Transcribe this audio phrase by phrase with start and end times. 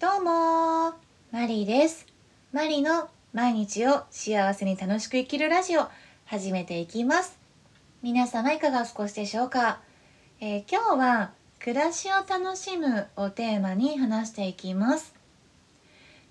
[0.00, 0.94] どうも。
[1.32, 2.06] マリーです。
[2.52, 5.88] マリの毎日を幸せに楽しく生きるラジオ。
[6.24, 7.36] 始めていきます。
[8.00, 9.80] 皆様いかがお過ごしでしょうか、
[10.40, 15.16] えー、今日は暮らしを楽しむをテーマに話していきます、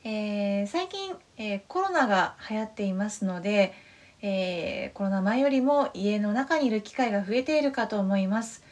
[0.05, 3.73] えー、最近、えー、コロナが流行っていますので、
[4.21, 8.63] えコロナ前よりも家の中にいる機会が増えているかと思います。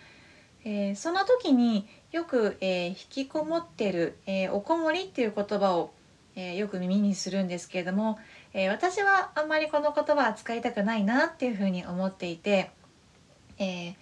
[0.65, 5.91] えー、その時によく、えー、引きこもってる、えー、おこもりっていう言葉を、
[6.37, 8.19] えよく耳にするんですけれども、
[8.51, 12.71] え私はあんまりこの言葉は使いたくないなっていうふうに思っていて、
[13.57, 13.95] え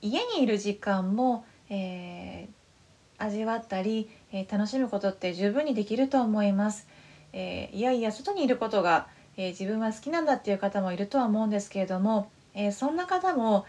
[0.00, 2.48] 家にいる時間も、え
[3.18, 6.88] 味わったり、え楽しむことって十分にできると思います。
[7.34, 13.66] えいやいや外にいることが、え自分は好きなんだっていう方もいるとは思うんですけれども、えそんな方も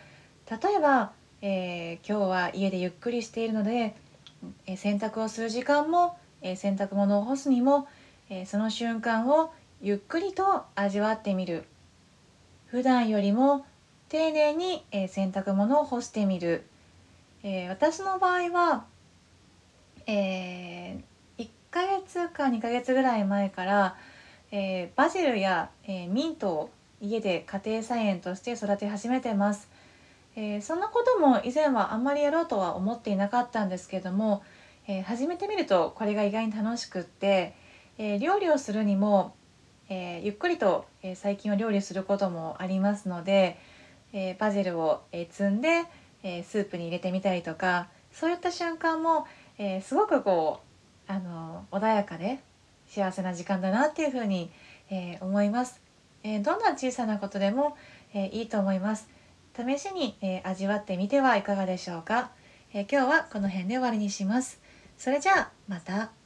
[0.49, 1.11] 例えば
[1.47, 3.95] えー、今日は家でゆっくりしているので、
[4.65, 7.87] えー、洗濯をする時間も、えー、洗濯物を干すにも、
[8.31, 11.65] えその瞬間をゆっくりと味わってみる
[12.65, 13.63] 普段よりも
[14.09, 16.65] 丁寧に、え洗濯物を干してみる、
[17.43, 18.85] え私の場合は、
[20.07, 20.97] え
[21.37, 23.95] 1ヶ月か2ヶ月ぐらい前から、
[24.51, 26.69] えバジルや、えミントを
[26.99, 29.69] 家で家庭菜園として育て始めてます。
[30.35, 34.43] えー、そんなことも以前はあんまりやろうとは思っていなかったんですけども、
[34.87, 37.55] えー、始めてみるとこれが意外に楽しくって、
[37.97, 39.35] えー、料理をするにも、
[39.87, 43.59] えゆっくりと、え最近は料理することもありますので、
[44.13, 45.83] えバジルを、え摘んで、
[46.23, 49.27] えスープに入れてみたりとかそういった瞬間も、
[49.59, 50.61] えすごくこ
[51.07, 52.39] うあの穏やかで
[52.87, 54.49] 幸せな時間だなっていうふうに、
[54.89, 55.81] え思います。
[56.23, 57.77] えどんな小さなことでも、
[58.15, 59.14] えいいと思います。
[59.55, 62.31] 試しに、えー、味わってみてはいかがでしょうか、
[62.73, 64.59] えー、今日はこの辺で終わりにします。
[64.97, 66.24] それじゃあまた。